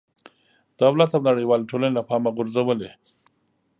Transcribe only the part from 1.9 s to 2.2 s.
له